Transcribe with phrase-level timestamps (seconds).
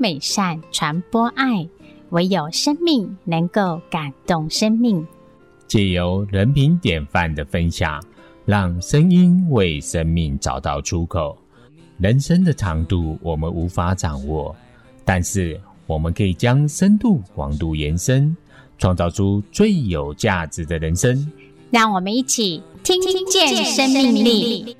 [0.00, 1.68] 美善，传播爱。
[2.08, 5.06] 唯有生命能够感动生命。
[5.68, 8.02] 借由人品典范的分享，
[8.44, 11.38] 让声音为生命找到出口。
[11.98, 14.56] 人生的长度我们无法掌握，
[15.04, 18.36] 但是我们可以将深度、广度延伸，
[18.78, 21.30] 创造出最有价值的人生。
[21.70, 24.76] 让我们一起听听见生命力。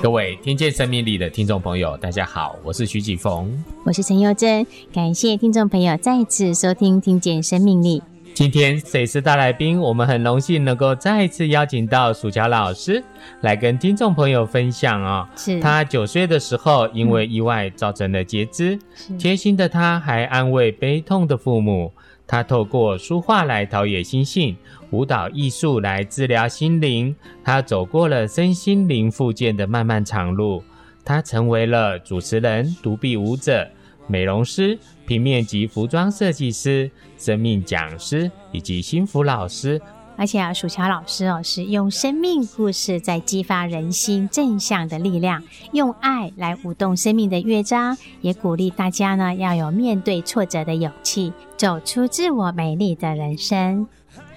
[0.00, 3.50] 各位听见生命力的听众朋友，大家好，我是徐启逢，
[3.84, 8.00] 我是陈佑珍，感谢听众朋友再次收听《听见生命力》。
[8.34, 9.80] 今天谁是大来宾？
[9.80, 13.02] 我们很荣幸能够再次邀请到薯条老师
[13.40, 15.28] 来跟听众朋友分享哦。
[15.36, 18.78] 是他九岁的时候因为意外造成了截肢，
[19.18, 21.92] 贴心的他还安慰悲痛的父母。
[22.24, 24.56] 他透过书画来陶冶心性，
[24.92, 27.14] 舞蹈艺术来治疗心灵。
[27.42, 30.62] 他走过了身心灵复健的漫漫长路。
[31.04, 33.68] 他成为了主持人、独臂舞者、
[34.06, 39.82] 美容师、平面及服装设计师、生命讲师以及幸福老师。
[40.14, 53.88] 而且啊，薯乔老师哦，是用生命故事在激发人心正向的力量，用爱来舞动生命的乐章，也鼓励大家呢要有面对挫折的勇气，走出自我美丽的人生。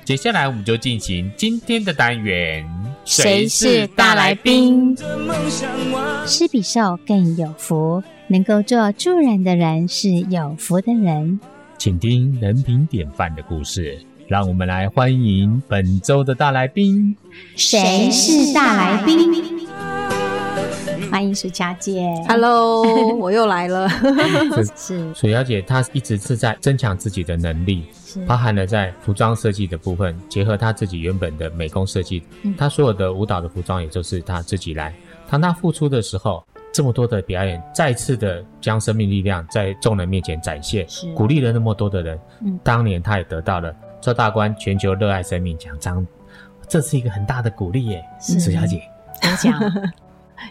[0.05, 2.63] 接下来我们就进行今天的单元，
[3.05, 4.95] 谁是大来宾？
[6.27, 11.39] 施比受更有福，能够做助人的人是有福的人。
[11.79, 13.97] 请听人品典范的故事。
[14.27, 17.15] 让我们来欢迎本周的大来宾。
[17.55, 19.54] 谁是大来宾？
[21.15, 22.13] 欢迎薯乔姐。
[22.27, 22.83] Hello，
[23.15, 23.87] 我又来了。
[24.75, 27.85] 是薯乔姐，她一直是在增强自己的能力，
[28.27, 32.21] 包含了在服装设计的部分，结合她自己原本的美工设计，
[32.57, 34.93] 她所有的舞蹈的服装也就是她自己来。
[35.29, 40.85] 当她复出的时候，这么多的表演，再次的将生命力量在众人面前展现，
[41.15, 42.19] 鼓励了那么多的人。
[42.41, 43.73] 嗯，当年她也得到了。
[44.01, 46.05] 周大观全球热爱生命奖章，
[46.67, 48.81] 这是一个很大的鼓励耶，薯乔姐。
[49.21, 50.03] 怎么讲？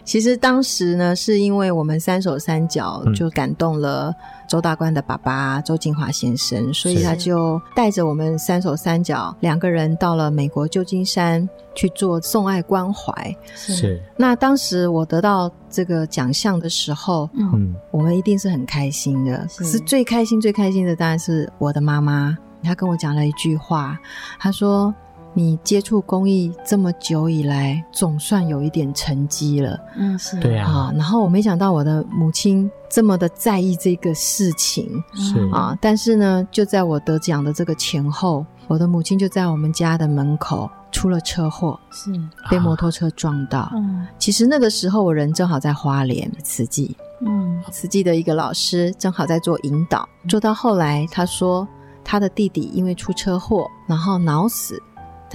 [0.03, 4.13] 其实当时呢，是因为我们三手三脚就感动了
[4.47, 13.35] 周大观的爸爸周金华先生，所以他就带着我们三手三脚两个人到了美国旧金山去做送爱关怀。
[13.55, 14.01] 是。
[14.17, 19.47] 那当时我得到这个奖项的时候，嗯，我们一定是很开心的。
[19.55, 22.37] 可是最开心、最开心的当然是我的妈妈。
[22.63, 23.95] 她跟我讲了一句话，
[24.39, 24.91] 她说
[25.37, 30.93] ：“你接触公益这么久以来，总算有一点成绩了。”嗯，是对啊。
[30.95, 35.77] 然后我没想到我的母亲这么的在意这个事情，是啊。
[35.81, 42.11] 但是呢，就在我得奖的这个前后，我的母亲就在我们家的门口出了车祸，是
[42.49, 43.69] 被摩托车撞到。
[43.75, 51.67] 嗯，其实那个时候我人正好在花莲慈济，嗯，慈济的一个老师正好在做引导，做到后来他说。
[52.07, 54.79] 他的弟弟因为出车祸，然后脑死，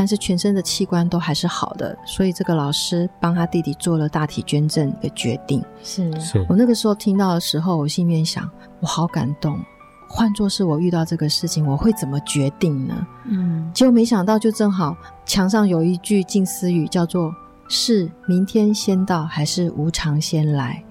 [0.00, 5.62] 但是全身的器官都还是好的，所以这个老师帮他弟弟做了大体捐赠的决定。
[5.82, 8.50] 是，是我那个时候听到的时候，我心里面想，
[8.80, 9.60] 我好感动。
[10.08, 13.06] 换作是我遇到这个事情，我会怎么决定呢？
[13.26, 14.96] 嗯，结果没想到，就正好
[15.26, 17.30] 墙上有一句近思语，叫做
[17.68, 20.82] “是明天先到，还是无常先来？”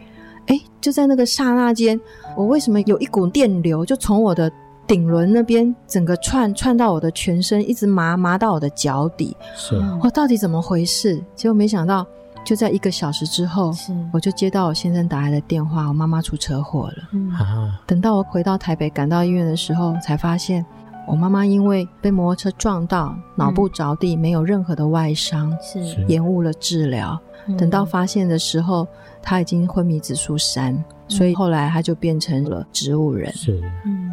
[0.45, 1.99] 哎，就在那个刹那间，
[2.37, 4.51] 我为什么有一股电流就从我的
[4.89, 9.37] 顶轮那边整个串串到我的全身，一直麻麻到我的脚底。
[9.55, 11.23] 是，我到底怎么回事？
[11.35, 12.03] 结果没想到，
[12.43, 17.03] 就在一个小时之后，是我就接到我先生打来的电话，我妈妈出车祸了。
[17.11, 17.31] 嗯，
[17.85, 20.65] 等到我回到台北，赶到医院的时候，才发现
[21.05, 27.15] 我妈妈因为被摩托车撞到，脑部着地，没有任何的外伤，是延误了治疗。
[27.59, 28.87] 等到发现的时候，
[29.21, 33.31] 她已经昏迷指数三，所以后来她就变成了植物人。
[33.33, 34.11] 是，嗯。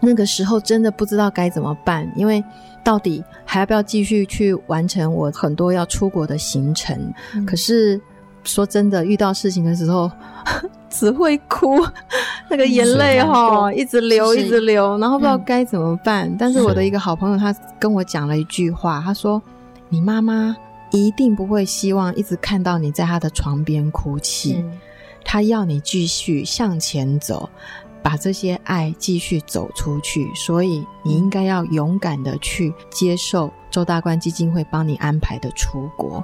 [0.00, 2.42] 那个时候真的不知道该怎么办，因为
[2.84, 7.12] 到底还要不要继续去完成我很多要出国的行程？
[7.34, 8.00] 嗯、可是
[8.44, 10.10] 说真的，遇到事情的时候
[10.88, 11.84] 只会哭，
[12.48, 16.28] 那个眼泪哈一直流一直流，然后不知道该怎么办。
[16.28, 19.42] 嗯、但是我的一个好朋友他跟我讲了一句话，他说
[19.88, 20.56] ：“你妈妈
[20.92, 24.64] 一定不会希望一直看到你在她的床边哭泣，
[25.24, 27.50] 她要你继续向前走。”
[28.06, 36.22] 把这些爱继续走出去，所以你应该要勇敢的去接受周大观基金会帮你安排的出国。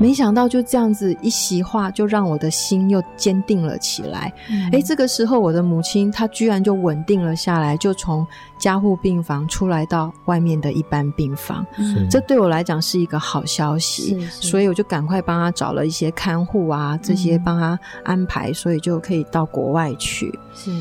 [0.00, 4.32] 没想到就这样子一席话，就让我的心又坚定了起来。
[4.48, 8.26] 哎、嗯，这个时候我的母亲她居然就稳定了下来，就从
[8.58, 11.62] 加护病房出来到外面的一般病房。
[11.76, 20.32] 是，这对我来讲是一个好消息，所以我就赶快帮她找了一些看护啊，这些帮她安排，所以就可以到国外去。
[20.54, 20.72] 是。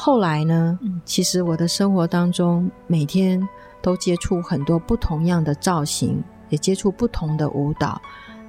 [0.00, 3.42] 后来呢，其实我的生活当中每天
[3.82, 8.00] 都接触很多不同样的造型，也接触不同的舞蹈。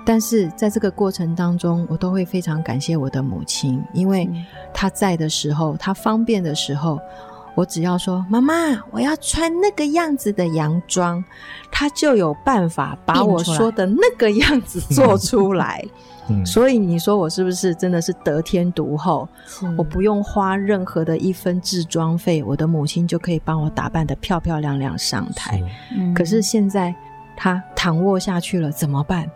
[0.06, 4.30] 但是在这个过程当中，我都会非常感谢我的母亲，因为
[4.72, 7.00] 她在的时候，她方便的时候，
[7.59, 8.53] 我只要说“妈妈，
[8.89, 11.21] 我要穿那个样子的洋装”，
[11.69, 15.83] 他就有办法把我说的那个样子做出来。
[16.45, 19.27] 所以你说我是不是真的是得天独厚？
[19.77, 25.62] 我不用花任何的一分置装费，我的母亲就可以帮我打扮的漂漂亮亮上台。
[26.15, 26.95] 可是现在
[27.35, 29.29] 她躺卧下去了，怎么办？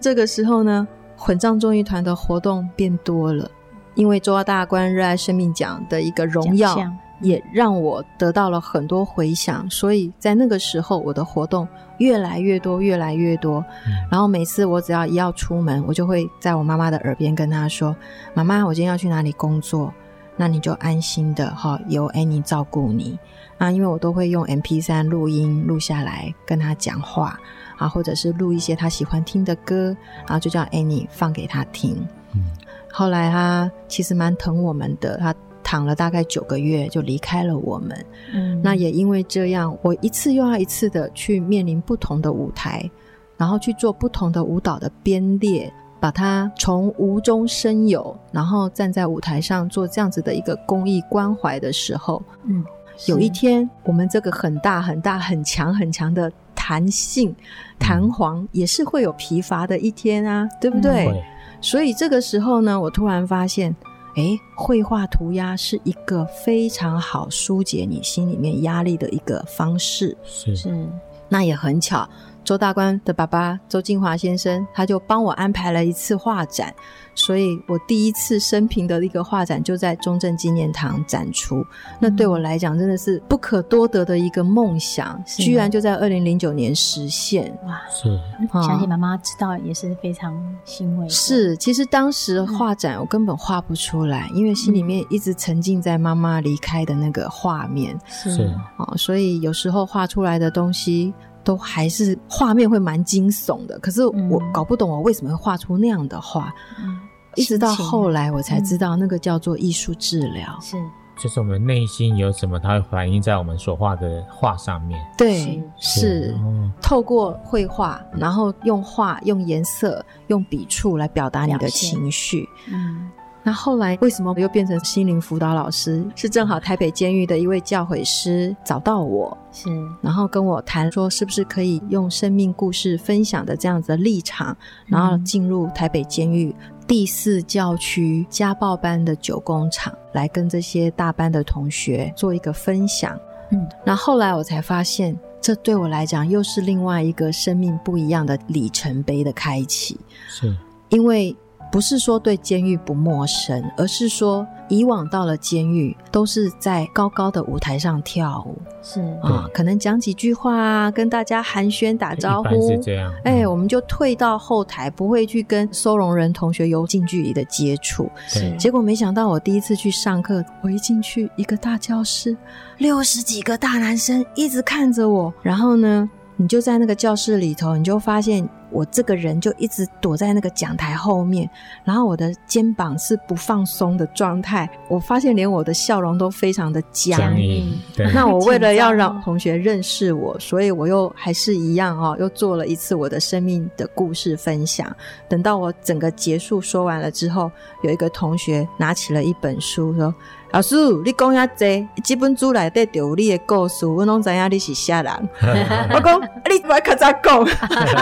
[0.00, 3.48] 这个时候呢，混账综艺团的活动变多了，
[3.94, 6.76] 因为周大官热爱生命奖的一个荣耀。
[7.20, 11.66] 也让我得到了很多回响，所以在那个时候，我的活动
[11.98, 13.64] 越来越多，越来越多。
[13.86, 17.94] 嗯、然后每次我只要一要出门，我就会在我妈妈的耳边跟她说
[18.34, 19.92] ：“妈妈，我今天要去哪里工作？
[20.36, 23.18] 那你就安心的哈，由 Annie 照顾你
[23.58, 27.36] 啊。”因为我都会用 MP 三录音录下来跟她讲话
[27.78, 31.96] 啊，或者是录一些她喜欢听的歌，然后就叫 Annie 放给她听。
[32.34, 32.44] 嗯、
[32.92, 35.34] 后来她其实蛮疼我们的，她。
[35.70, 42.90] 躺了大概九个月就离开了我们，嗯，那也因为这样，我一次又要一次的去面临不同的舞台，
[43.36, 45.70] 然后去做不同的舞蹈的编列，
[46.00, 52.64] 把它从无中生有，然后站在舞台上做这样子的一个公益关怀的时候，嗯，
[53.06, 57.36] 有一天我们这个很大很大很强很强的弹性
[57.78, 61.08] 弹簧也是会有疲乏的一天啊，对不对？
[61.08, 61.22] 嗯，
[61.60, 63.76] 所以这个时候呢，我突然发现。
[64.18, 70.16] 诶，绘画涂鸦是一个非常好疏解你心里面压力的一个方式。
[70.24, 70.88] 是是，
[71.28, 72.08] 那也很巧，
[72.42, 76.74] 周大观的爸爸周敬华先生，他就帮我安排了一次画展。
[77.18, 81.66] 所以我第一次生平的一个画展就在中正纪念堂展出，嗯、
[81.98, 87.52] 那对我来讲真的是不可多得的一个梦想，居然就在二零零九年实现。
[87.66, 88.18] 哇，是，
[88.52, 90.32] 相信妈妈知道也是非常
[90.64, 91.08] 欣慰。
[91.08, 97.98] 是，其实当时画展我根本画不出来，嗯、因为心里面一直沉浸在妈妈离开的那个画面。
[98.06, 98.44] 是。
[98.76, 101.12] 啊，所以有时候画出来的东西
[101.42, 106.54] 都还是画面会蛮惊悚的，可是我搞不懂我为什么会画出那样的画。
[106.78, 107.00] 嗯
[107.38, 110.76] 一直到后来，我才知道那个叫做艺术治疗，是，
[111.16, 115.00] 就是我们内心有什么，它会反映在我们所画的画上面。
[115.16, 116.36] 对，是，是。
[116.82, 122.48] 透过绘画，然后用画、用颜色、用笔触来表达你的情绪。
[122.70, 123.10] 嗯。
[123.44, 126.04] 那后来为什么又变成心灵辅导老师？
[126.14, 129.70] 是正好台北监狱的一位教诲师找到我，是，
[130.02, 136.54] 然后跟我谈说，是不是可以用生命故事分享的这样子的立场，然后进入台北监狱
[136.88, 143.16] 第四教区家暴班的九工厂，来跟这些大班的同学做一个分享。
[143.50, 150.00] 嗯，那后来我才发现，这对我来讲又是另外一个生命不一样的里程碑的开启。
[150.28, 150.56] 是，
[150.88, 151.36] 因为。
[151.70, 163.12] 不是说对监狱不陌生，而是说以往到了监狱都是在高高的舞台上跳舞，是啊，可能讲几句话啊，跟大家寒暄打招呼，是这样。
[163.24, 168.10] 哎，我们就退到后台，不会去跟收容人同学有近距离的接触。
[168.26, 172.36] 是，结果没想到我第一次去上课，我一进去一个大教室，
[172.78, 178.48] 六十几个大男生一直看着我，然后呢，你就在那个教室里头，你就发现。
[178.70, 181.48] 我这个人就一直躲在那个讲台后面，
[181.84, 184.68] 然后我的肩膀是不放松的状态。
[184.90, 187.18] 我发现连我的笑容都非常的僵。
[187.18, 187.66] 僵硬。
[188.12, 194.94] 那我为了要让同学认识我，所以我又还是一样哦，又做了一次我的生命的故事分享。
[195.30, 197.50] 等到我整个结束说完了之后，
[197.82, 200.14] 有一个同学拿起了一本书说。
[200.52, 200.74] 老师，
[201.04, 205.12] 你讲遐济，这本书内底就有你的故事，我拢知影你是啥人。
[205.92, 207.44] 我讲，你不要较早讲，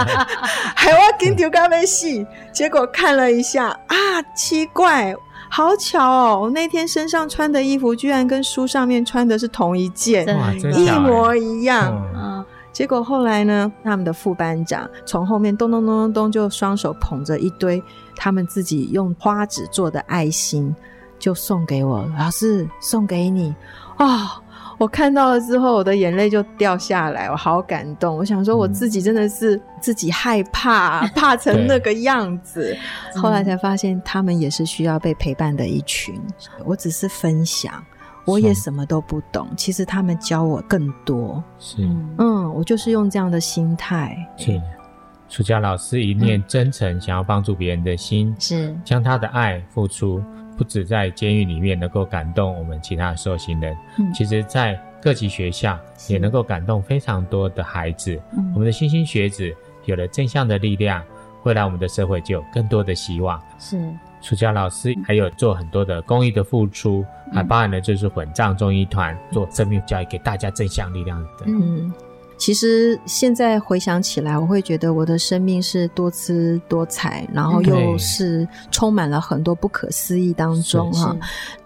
[0.76, 2.06] 害我紧张到要死。
[2.52, 5.12] 结果看了一下，啊，奇怪，
[5.50, 6.40] 好巧哦！
[6.42, 10.24] 我那天身上穿的衣服，居然跟书上面穿的是同一件，
[10.76, 12.00] 一模一样。
[12.14, 17.82] 嗯，结果后来呢，他们的副班长从后面咚咚咚咚咚，就双手捧着一堆
[18.14, 20.72] 他们自己用花纸做的爱心。
[21.18, 23.54] 就送给我，老师送给你
[23.96, 24.42] 啊、哦！
[24.78, 28.14] 我看到了之后，我的眼泪就掉下来，我好感动。
[28.14, 32.76] 我想说，我自己真的是自己害怕， 怕成那个样子。
[33.14, 36.14] 后来才发现，他们也是需要被陪伴的一群。
[36.66, 37.82] 我只是分享，
[38.26, 39.48] 我也什么都不懂。
[39.56, 41.42] 其实他们教我更多。
[41.58, 41.76] 是，
[42.18, 44.14] 嗯，我就是用这样的心态。
[44.36, 44.60] 是，
[45.26, 50.22] 苏佳老师一念真诚，想要帮助别人的心，是将他的爱付出。
[50.56, 58.20] 不止在监狱里面能够感动我们其他的受刑人，嗯、其实，在各级学校也能够感动非常多的孩子。
[58.36, 61.02] 嗯、我们的莘莘学子有了正向的力量，
[61.44, 63.40] 未来我们的社会就有更多的希望。
[63.58, 63.78] 是，
[64.20, 71.44] 苏佳老师还有做很多的公益的付出，嗯、还包含了就是混账中医团做生命教育，给大家正向力量的。
[71.46, 71.92] 嗯。
[72.38, 81.16] 其实现在回想起来，我会觉得我的生命是多姿多彩，然后又是充满了很多不可思议当中哈。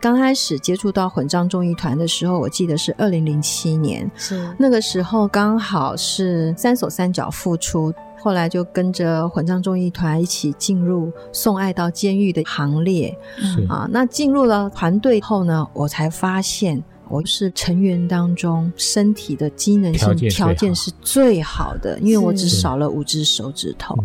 [0.00, 13.16] 刚开始接触到混账众艺团的时候，我记得是二零零七年，是那个时候刚好是三手三脚复出，后来就跟着混账众艺团一起进入送爱到监狱的行列。
[13.36, 16.82] 是啊，那进入了团队后呢，我才发现。
[17.10, 23.96] 我是成员当中身体的机能性条件是最好的，因为我只少了五只手指头。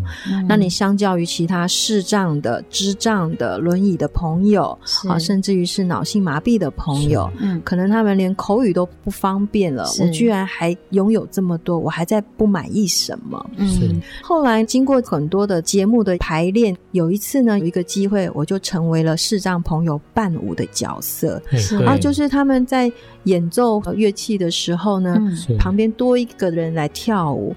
[0.50, 4.76] 那你相较于其他视障的、智障的、轮椅的朋友
[5.08, 13.50] 啊，甚至于是脑性麻痹的朋友，嗯，可能他们连口语都不方便了，我居然还拥有这么多，我还在不满意什么？
[13.58, 21.78] 嗯，后来经过很多的节目的排练，有一次呢，有一个机会，我就成为了视障朋友伴舞的角色，是。
[21.86, 22.92] 啊，就是他们在。
[23.24, 27.56] 演奏乐器的时候呢，嗯、旁边多一个人来跳舞。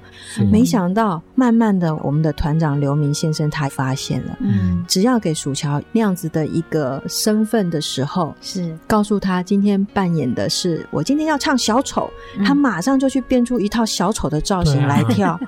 [0.51, 8.77] 没想到，慢慢的，我们的团长刘明先生他发现了，嗯，只要给薯乔那样子的一个身份的时候，是。
[8.87, 15.33] 告诉他今天扮演的是我今天要唱小丑，嗯、他马上就去变出一套小丑的造型来跳。
[15.33, 15.41] 啊、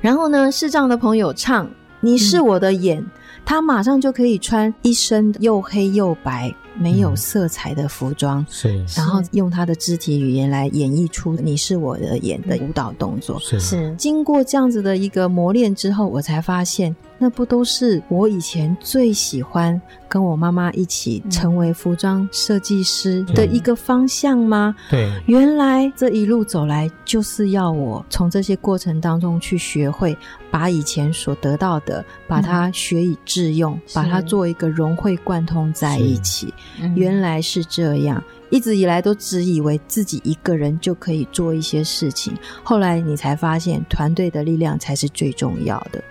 [0.00, 1.68] 然后呢，视障的朋友唱
[2.00, 3.10] 你是我的眼，嗯、
[3.44, 6.54] 他马上就可以穿一身又黑又白。
[6.78, 13.94] 没有色彩的服装，嗯、是，然后用他的肢体语言来演绎出“你是我的眼”的舞蹈动作，是，是。
[13.96, 16.94] 经过这样子的一个磨练之后，我才发现。
[17.18, 24.74] 那不都是我以前最喜欢跟我妈妈一起成为服装设计师的一个方向吗？
[24.90, 30.16] 对，原来这一路走来，就是要我从这些过程当中去学会，
[30.50, 36.52] 把以前所得到的，把它学以致用，嗯、把它做一个融会贯通在一起。
[36.94, 46.02] 原来是这样，一直以来都只以为自己一个人就可以做一些事情，后来你才发现，团队的力量才是最重要的。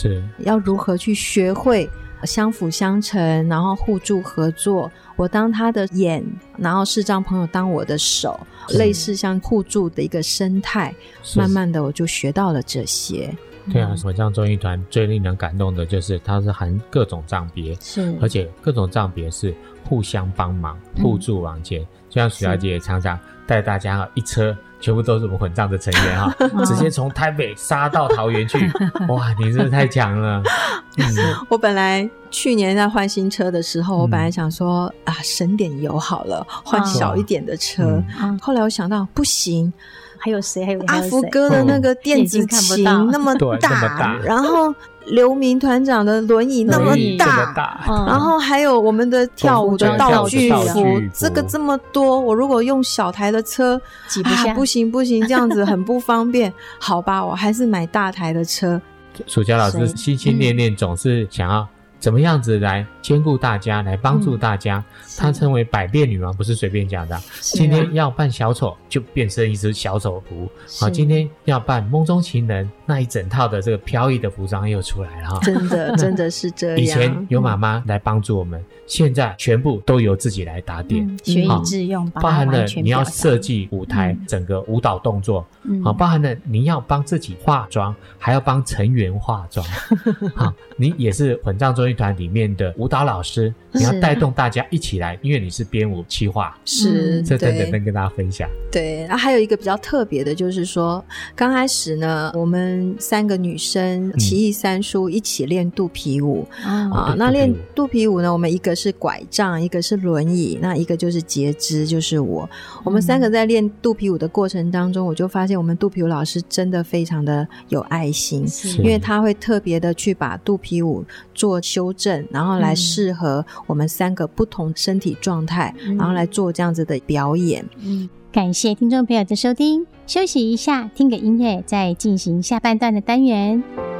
[0.00, 1.90] 是要如何去学会
[2.22, 4.90] 相辅相成，然后互助合作。
[5.16, 6.24] 我当他的眼，
[6.56, 8.38] 然后视障朋友当我的手，
[8.68, 10.94] 是类似像互助的一个生态。
[11.34, 13.34] 慢慢的，我就学到了这些。
[13.72, 21.82] 对啊，混账众医团最令人感动的就是它是含各种障别，是而且各种障别是互相帮忙、互助往前。
[21.82, 24.56] 嗯、就像许小姐也常常带大家一车。
[24.80, 26.32] 全部都是我们混账的成员哈，
[26.64, 28.70] 直接从台北杀到桃园去，
[29.10, 30.40] 哇，你真的太强了！
[30.98, 31.04] 嗯、
[31.48, 38.00] 我本来去年在换新车的时候，我本来想说、嗯、啊，省点油好了，换小一点的车。
[38.22, 39.72] 嗯、后来我想到不行，
[40.16, 40.64] 还有谁？
[40.64, 44.72] 还有阿福哥的那个电子琴那么大，然后。
[45.10, 56.52] 刘明团长的轮椅那么大，大嗯、然后还有我们的跳舞的道具服，这个这么多，我如果用小台的车挤不下，啊，不行不行，这样子很不方便。
[56.78, 58.80] 好吧，我还是买大台的车。
[59.26, 61.66] 暑假老师心心念念总是想要。
[61.98, 64.82] 怎么样子来兼顾大家，来帮助大家？
[65.16, 67.20] 她称为百变女王，不是随便讲的。
[67.40, 70.48] 今天要扮小丑，就变身一只小丑服。
[70.78, 75.40] 好，今天要扮梦中情人，那一整套的这个飘逸的服装又出来了哈。
[75.42, 76.78] 真的， 真的是这样。
[76.78, 85.46] 以前有妈妈来帮助我们，现在全部都由自己来打点，学以致用，包含了你要设计舞台，整个舞蹈动作，
[85.84, 89.64] 好，包含了你要帮自己化妆，还要帮成员化妆。
[90.34, 98.48] 好，你也是混账综艺团里面的舞蹈老师，你要带动大家一起来，因为你是编舞企划，是这等等跟大家分享。
[98.72, 101.04] 对，然后还有一个比较特别的，就是说
[101.36, 106.48] 刚开始呢，我们三个女生奇异三叔一起练肚皮舞。
[106.64, 107.14] 啊。
[107.18, 112.48] 那练肚皮舞呢，我们一个是拐杖，一个是轮椅，那一个就是截肢，就是我。
[112.84, 118.46] 我们三个在练肚皮舞的过程当中，我就发现我们肚皮舞老师真的非常的有爱心，
[118.78, 121.04] 因为他会特别的去把肚皮舞
[121.34, 127.64] 做修正，然后来适合我们三个不同身体状态，然后来做这样子的表演。
[127.82, 128.08] 嗯。
[128.30, 133.97] 感谢听众朋友的收听，休息一下，听个音乐，再进行下半段的单元。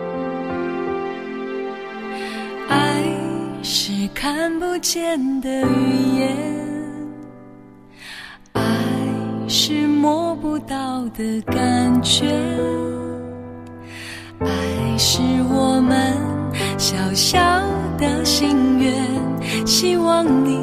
[4.15, 6.37] 看不见的语言，
[8.53, 8.63] 爱
[9.49, 12.27] 是摸不到的感觉，
[14.41, 16.17] 爱是我们
[16.77, 17.39] 小小
[17.97, 20.59] 的心愿，希望你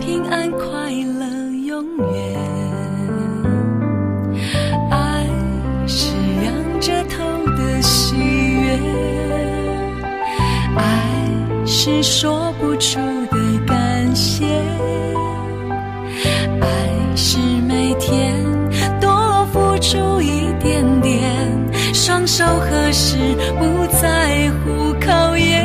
[0.00, 2.37] 平安快乐永远。
[11.88, 14.44] 是说不出的感谢，
[16.60, 16.66] 爱
[17.16, 18.36] 是每天
[19.00, 21.32] 多付出一点点，
[21.94, 23.16] 双手合十
[23.58, 25.64] 不在乎考验，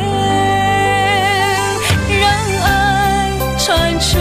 [2.21, 2.25] 让
[2.63, 4.17] 爱传出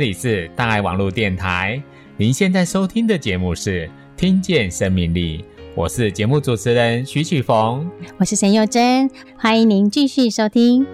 [0.00, 1.80] 里是大爱网络电台，
[2.16, 5.38] 您现在收听的节目是《听见生命力》，
[5.74, 10.86] 我是节目主持人徐启逢，我是陈幼珍，欢迎您继续收听。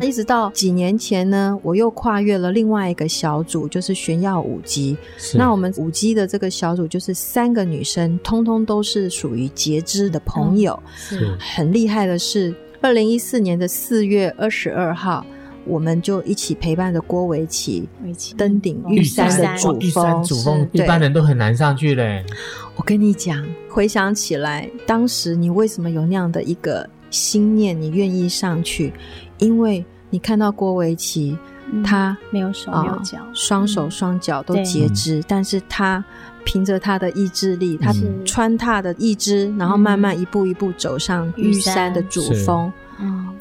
[0.00, 4.96] 一直到几年前呢，我又跨越了另外一个小组，就是炫耀舞姬。
[5.34, 10.82] 那我们舞姬的这个小组就是三个女生，通通都是属于截肢的朋友。
[11.12, 15.22] 嗯、是很厉害的是，二零一四年的四月二十二号。
[15.64, 17.88] 我们就一起陪伴着郭维奇
[18.36, 22.24] 登顶玉山的主峰，玉山主峰一般人都很难上去嘞。
[22.76, 28.92] 我跟你讲，回想起来，当时你为什么有那样的一个心念，你愿意上去？
[29.38, 31.36] 因为你看到郭维奇，
[31.72, 36.02] 嗯、他没有手没有脚，双、呃、手双脚都截肢，嗯、但是他
[36.44, 42.72] 凭着他的意志力，他穿踏的意志，然后慢慢一步一步走上玉山的主峰。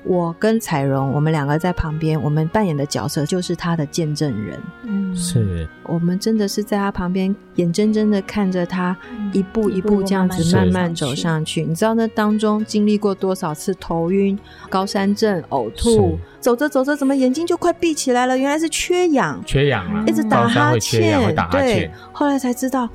[0.04, 4.60] 我跟彩蓉，我们两个在旁边，我们扮演的角色就是他的见证人。
[4.84, 8.96] 嗯，是我们真的是在他旁边，眼睁睁的看着他
[9.34, 11.64] 一步一步这样子慢慢走上去。
[11.64, 14.38] 你知道那当中经历过多少次头晕、
[14.70, 18.38] 高山症、呕吐，走着走着怎么眼睛就快闭起来了？
[18.38, 22.90] 原来是缺氧，缺氧啊，一直打哈欠，打哈欠，对，后来才知道，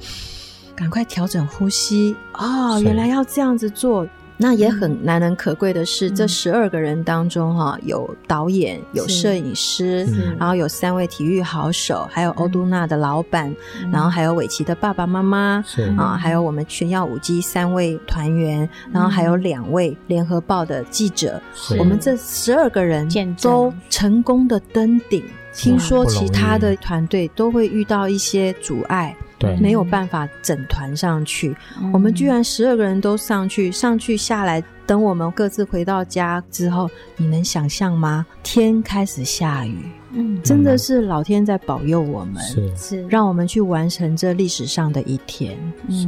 [0.74, 2.16] 赶快调整呼吸。
[2.32, 4.06] 哦，原来要这样子做。
[4.36, 10.04] 那也很难能可贵的是，嗯、这十二个人当中，哈，有导演，有摄影师，
[10.38, 15.82] 然后有三位体育好手，还有欧都娜的老板，嗯、然后还有伟奇的爸爸妈妈，是。
[15.96, 21.40] 啊，还有我们全耀舞姬三位团员，然后还有两位联合报的记者，
[21.78, 23.08] 我们这十二个人
[23.40, 25.22] 都成功的登顶。
[25.56, 29.16] 听说其他的团队都会遇到一些阻碍。
[29.44, 29.56] 对。
[29.56, 38.26] 没有办法整团上去，嗯、我们居然十二个人都上去，上去下来，等我们各自回到家之后，你能想象吗？
[38.42, 39.78] 天开始下雨。
[40.16, 42.76] 嗯，真的是老天在保佑我们，是。
[42.76, 45.58] 是让我们去完成这历史上的一天，
[45.90, 46.06] 是，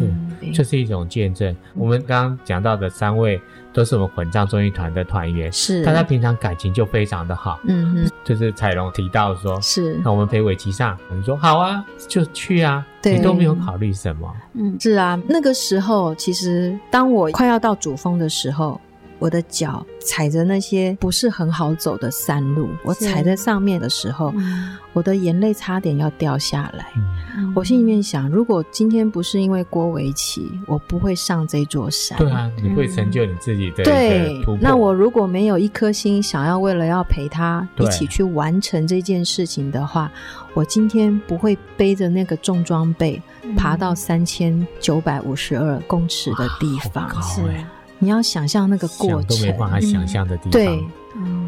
[0.54, 1.54] 这是一种见证。
[1.74, 3.40] 我们刚刚讲到的三位
[3.76, 18.80] 都是我们混账综艺团的团员，是，大家平常感情就非常的好，嗯哼，就是彩龙提到说，是，那我们陪伟琪上，你说好啊，就去啊，对，你都没有考虑什么，嗯，是啊，那个时候其实当我快要到主峰的时候。
[19.18, 26.86] 我的脚踩着那些不是很好走的山路，我踩在上面的时候，嗯、我的眼泪差点要掉下来。
[27.36, 32.18] 嗯、我心里面想，如果今天不是因为郭维奇，我不会上这座山。
[32.18, 34.44] 对啊，你会成就你自己的、嗯、对。
[34.60, 40.10] 那我如果没有一颗心，想要为了要陪他一起去完成这件事情的话，
[40.54, 43.20] 我今天不会背着那个重装备
[43.56, 47.08] 爬到三千九百五十二公尺的地方。
[47.22, 47.42] 是。
[47.98, 50.50] 你要想象那个过程，都没办法想象的地方。
[50.52, 50.84] 对，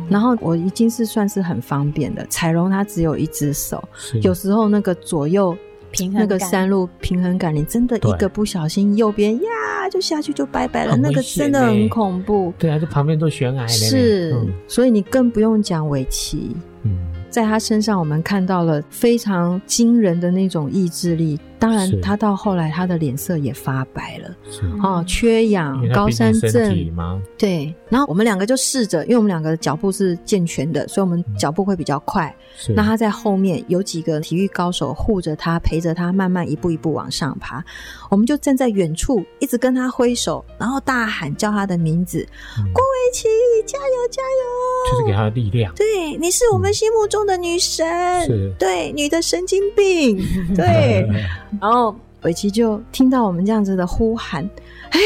[0.08, 2.26] 然后我已经是算是很方便的。
[2.30, 3.86] 彩荣它只有一只手，
[4.22, 5.56] 有时候那个左右
[5.90, 12.52] 平衡那个山路平衡感，你真的一个不小心，右边呀就下去就拜拜了，那个真的很恐怖。
[12.58, 13.66] 对啊，这旁边都悬崖。
[13.66, 14.34] 是，
[14.66, 16.56] 所以你更不用讲围棋。
[16.82, 16.96] 嗯，
[17.28, 21.38] 在他身上我们看到了非常惊人的那种意志力。
[21.58, 24.36] 当然，他到后来他的脸色也发白了，
[24.82, 27.20] 哦，缺氧、高山症吗？
[27.36, 27.74] 对。
[27.88, 32.34] 然后我们两个就试着，因为我们两个的脚步是健全的，所以我们脚步会比较快。
[32.56, 32.72] 是。
[32.74, 37.64] 那他在后面有几个体育高手护着他，陪着他慢慢一步一步往上爬。
[38.10, 42.26] 我们就站在远处，一直跟他挥手，然后大喊叫他的名字
[42.58, 43.26] ：“嗯、郭维琪，
[43.66, 45.74] 加油加油！”就是给他的力量。
[45.74, 47.86] 对，你是我们心目中的女神。
[47.86, 48.54] 嗯、是。
[48.58, 50.18] 对，女的神经病。
[50.54, 51.08] 对。
[51.60, 54.44] 然后伟琪就听到我们这样子的呼喊，
[54.90, 54.98] 哎，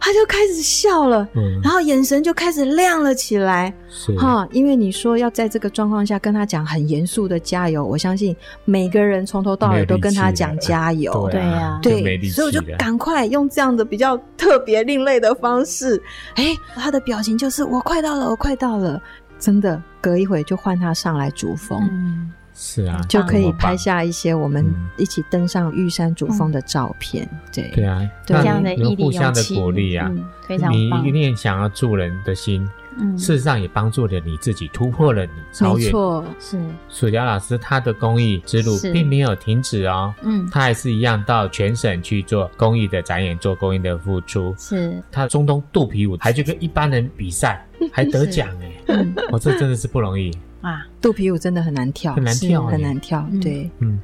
[0.00, 3.72] 他就开始笑了，嗯，然后眼神就开始亮了起来，
[4.18, 16.02] 哈，因为你说要在这个状况下跟他讲很严肃的加油，我相信每个人从头到尾都跟他讲加油，对呀，对，所以我就赶快用这样的比较特别另类的方式，
[16.34, 19.00] 哎，他的表情就是我快到了，我快到了，
[19.38, 21.80] 真的，隔一会就换他上来主峰。
[21.90, 24.64] 嗯是啊，就可以拍下一些我们
[24.96, 27.28] 一起登上玉山主峰的照片。
[27.32, 31.04] 嗯、对对啊，这样的毅力互相的鼓励啊，嗯、非常棒。
[31.04, 35.86] 你一念想要助人的心，嗯，事实上也帮助了你自己，突破了你，超越。
[35.86, 36.60] 没错，是。
[36.88, 44.54] 薯条老师他的公益之路并没有停止哦，嗯，他还是一样到全省去做公益的展演，做公益的付出。
[44.56, 45.02] 是。
[45.10, 48.48] 他中东肚皮舞还去跟一般人比赛，还得 奖
[48.86, 50.30] 哎，我、这真的是不容易。
[50.64, 53.28] 啊，肚皮舞真的很难跳，很难跳，很难跳。
[53.42, 54.00] 对，嗯，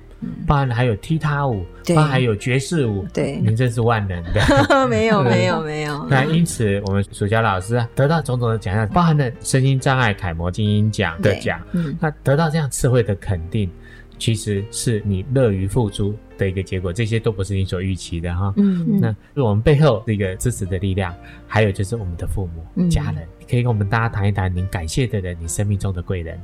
[0.46, 4.42] 包含还有踢踏舞，包含还有爵士舞，对，您真是万能的。
[4.86, 6.06] 没有，没有，没有。
[6.10, 11.58] 那因此，我们暑假老师得到种种的奖项，包含了身心障碍楷模精英奖的奖。
[11.72, 13.70] 嗯，那得到这样社会的肯定，
[14.18, 16.92] 其实是你乐于付出的一个结果。
[16.92, 18.52] 这些都不是你所预期的哈。
[18.58, 21.14] 嗯，那我们背后这个支持的力量，
[21.46, 22.46] 还有就是我们的父
[22.76, 23.26] 母、家人。
[23.50, 26.38] 可以跟我们大家谈一谈您感谢的人，你生命中的贵人。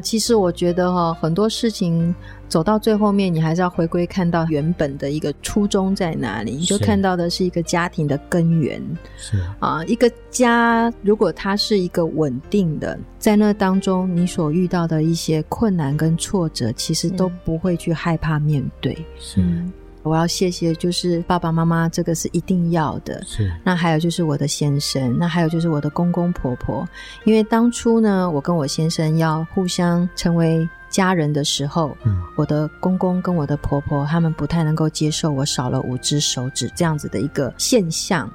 [0.00, 2.14] 其实我觉得哈，很多事情
[2.48, 8.80] 走到最后面，你还是要回归看到原本的一个初衷在哪里，你就看到的是一个家庭的根源。
[9.16, 18.96] 是啊，一个家如果它是一个稳定的，在那当中你所遇到的一些困难跟挫折，其实都不会去害怕面对。
[19.18, 19.44] 是。
[20.08, 23.22] 我要谢谢，就是爸爸妈妈，这个是一定要的。
[23.24, 23.52] 是。
[23.62, 26.88] 那还有就是我的先生，那还有就是我的公公婆婆。
[27.24, 38.30] 因为当初呢，我跟我先生要互相成为家人的时候，嗯，我的公公跟我的婆婆他们不太能够接受我少了五只手指这样子的一个现象。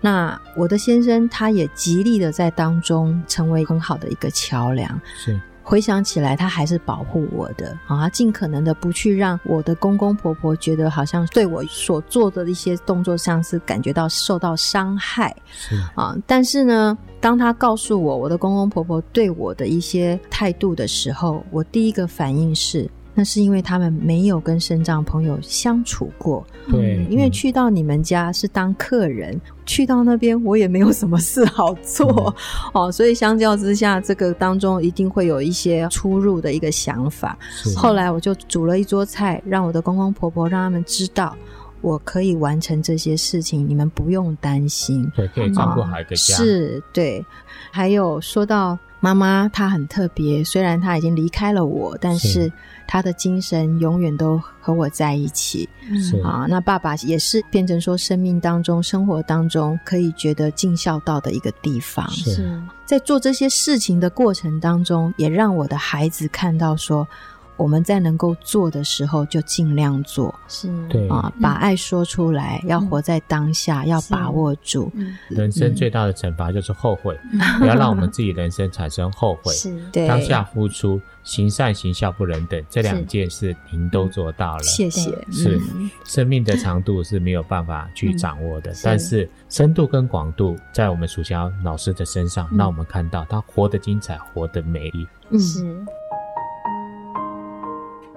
[0.00, 5.00] 那我的先生他也极力的在当中成为很好的一个桥梁。
[5.16, 5.40] 是。
[5.64, 16.14] 回想起来，他还是保护我的啊，他尽可能的不去让我的公公婆婆觉得好像对我所做的一些动作上是感觉到受到伤害，是啊。
[16.26, 22.88] 但是呢，当他告诉我我的公公婆婆对我的一些态度的时候，我第一个反应是。
[23.14, 32.34] 那是因为他们没有跟生长朋友相处过，对、嗯，因为去到你们家是当客人，嗯、去到那边我也没有什么事好做，
[32.74, 37.38] 嗯、哦，所以相较之下，这个当中一定会有一些出入的一个想法。
[37.76, 41.36] 后来我就煮了一桌菜，让我的公公婆婆让他们知道
[41.80, 47.24] 我可以完成这些事情，你们不用担心，对，可以照顾好一个家，哦、是对。
[47.70, 52.50] 还有说到妈妈，她很特别，虽然她已经离开了我，但是。
[52.86, 55.66] 她的精神永远都和我在一起，
[55.98, 56.44] 是啊。
[56.46, 62.06] 那爸爸也是变成说，生命当中、生活当中可以觉得尽孝道的一个地方。
[62.10, 67.08] 是，在做这些事情的过程当中，也让我的孩子看到说。
[67.56, 74.90] 我们在能够做的时候，就尽量做，是对啊，把爱说出来，嗯、要活在当下，嗯、要把握住。
[75.28, 79.52] 人生最大的惩罚就是后悔，嗯、不要让我们自己人生产生后悔。
[79.54, 84.62] 是，对，当下付出，行善行孝不人等，这两件事您都做到了。
[84.62, 85.10] 谢谢。
[85.30, 85.60] 是，
[86.04, 95.06] 生命的长度是没有办法去掌握的，嗯、但是深度跟广度，在我们薯乔老师的身上，让我们看到他活得精彩，活得美丽。
[95.30, 95.86] 嗯，是。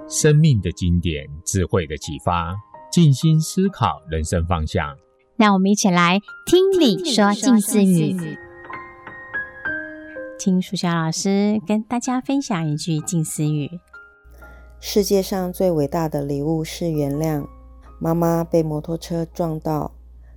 [0.09, 2.55] 生命的经典，智慧的启发，
[2.89, 4.95] 静心思考人生方向。
[5.35, 8.15] 让我们一起来听你说静思语，
[10.39, 13.69] 听薯条老师跟大家分享一句静思语：
[14.79, 17.45] 世界上最伟大的礼物是原谅。
[17.99, 19.91] 妈妈被摩托车撞到，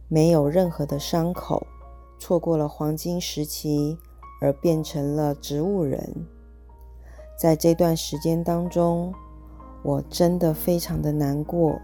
[0.09, 1.65] 没有任何的伤口，
[2.19, 3.97] 错过了黄金时期，
[4.41, 6.27] 而变成了植物人。
[7.39, 9.15] 在这段时间当中。
[9.83, 11.81] 我真的非常的难过，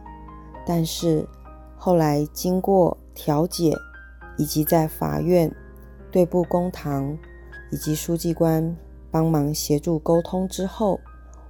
[0.67, 1.27] 但是
[1.77, 3.75] 后来经过调解，
[4.37, 5.51] 以及在法院
[6.11, 7.17] 对簿公堂，
[7.71, 8.77] 以及书记官
[9.11, 11.01] 帮忙协助沟通之后，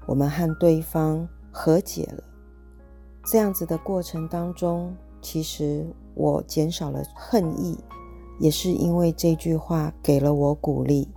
[0.06, 2.22] 我们和对方和解了。
[3.24, 7.76] 这样子的过程当中，其实我减少了恨意，
[8.38, 11.08] 也是因为这句话给了我鼓励。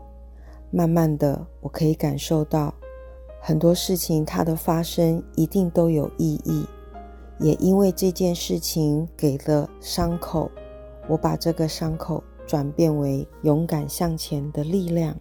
[0.72, 2.74] 慢慢的，我可以感受到
[3.41, 6.65] 很多事情它的发生一定都有意义，
[7.39, 10.52] 也因为这件事情给了伤口，
[11.08, 15.15] 我把这个伤口转变为勇敢向前的力量。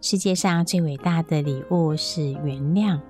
[0.00, 3.00] 世界上最伟大的礼物是原谅，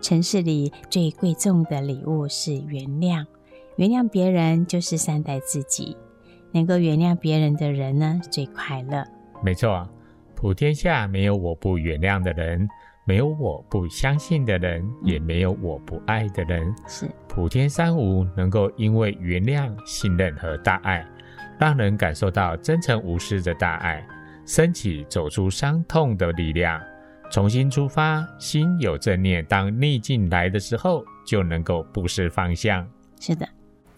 [0.00, 3.26] 城市里最贵重的礼物是原谅。
[3.76, 5.96] 原谅别人就是善待自己，
[6.52, 9.04] 能够原谅别人的人呢，最快乐。
[9.42, 9.90] 没错啊。
[10.36, 12.68] 普天下没有我不原谅的人，
[13.06, 16.74] 没有我不相信的人，也没有我不爱的人。
[16.88, 21.06] 是普天三无，能够因为原谅、信任和大爱，
[21.58, 24.02] 让人感受到真诚无私的大爱，
[24.46, 26.80] 升起走出伤痛的力量，
[27.30, 29.44] 重新出发，心有正念。
[29.44, 32.88] 当逆境来的时候，就能够不失方向。
[33.20, 33.46] 是的。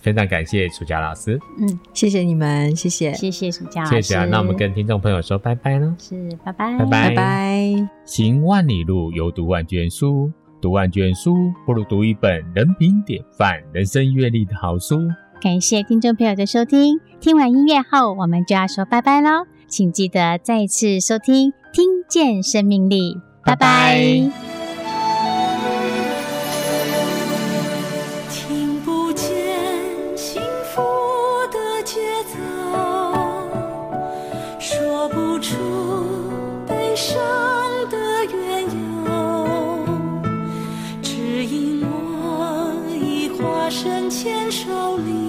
[0.06, 4.24] 非常感谢楚佳老师，嗯，谢谢你们，谢谢，谢谢楚佳老师，谢谢。
[4.26, 5.96] 那我们跟听众朋友说拜拜呢？
[5.98, 7.88] 是，拜拜，拜拜，拜拜。
[8.04, 15.08] 行万里路，犹读万卷书，读万卷书不如读一本人品典范、人生阅历的好书。
[15.42, 24.30] 感谢听众朋友的收听，听完音乐后，我们就要说拜拜喽，请记得再次收听，听见生命力，拜拜。
[24.30, 24.45] 拜
[43.68, 45.25] 深牵手里